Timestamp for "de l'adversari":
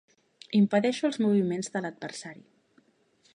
1.75-2.43